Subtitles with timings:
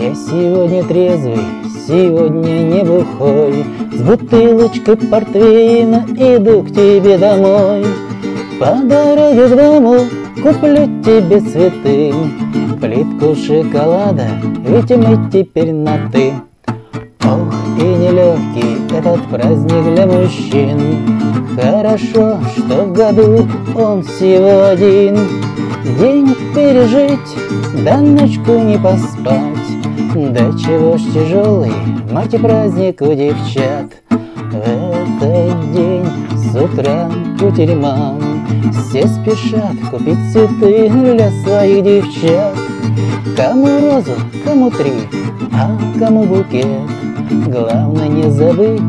[0.00, 1.40] Я сегодня трезвый,
[1.88, 7.84] сегодня не бухой С бутылочкой портвейна иду к тебе домой.
[8.60, 9.98] По дороге к дому
[10.40, 12.14] куплю тебе цветы.
[12.80, 14.28] Плитку шоколада,
[14.64, 16.32] ведь мы теперь на «ты»
[17.24, 20.78] Ох, и нелегкий этот праздник для мужчин.
[21.60, 25.18] Хорошо, что в году он всего один
[25.96, 27.36] День пережить,
[27.82, 29.56] да ночку не поспать.
[30.14, 31.72] Да чего ж тяжелый,
[32.12, 33.86] мать и праздник у девчат.
[34.10, 36.04] В этот день
[36.36, 38.20] с утра кутерьмам
[38.72, 42.54] Все спешат купить цветы для своих девчат.
[43.36, 44.12] Кому розу,
[44.44, 44.92] кому три,
[45.52, 46.66] а кому букет.
[47.46, 48.82] Главное не забыть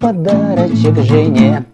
[0.00, 1.64] подарочек жене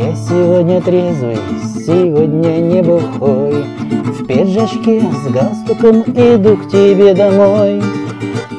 [0.00, 1.36] Я сегодня трезвый,
[1.76, 3.66] сегодня не бухой
[4.18, 7.82] В пиджачке с галстуком иду к тебе домой.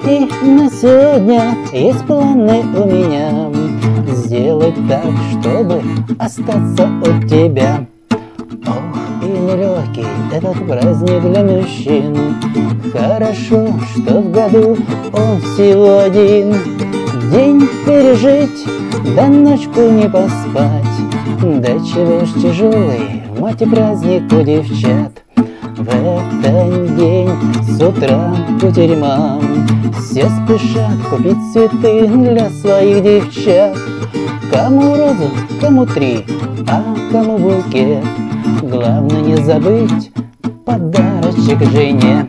[0.06, 3.52] И на сегодня есть планы у меня
[4.14, 5.81] Сделать так, чтобы
[6.19, 7.88] остаться от тебя.
[8.12, 12.36] Ох, и нелегкий этот праздник для мужчин.
[12.94, 14.78] Хорошо, что в году
[15.12, 16.81] он всего один
[17.32, 18.68] День пережить,
[19.16, 20.84] да ночку не поспать.
[21.42, 25.24] Да чего ж тяжелый, мать и праздник у девчат.
[25.78, 27.30] В этот день
[27.64, 29.42] с утра кутерьмам
[29.98, 33.78] Все спешат купить цветы для своих девчат.
[34.52, 36.26] Кому розу, кому три,
[36.68, 38.04] а кому букет
[38.62, 40.12] Главное не забыть
[40.66, 42.28] подарочек жене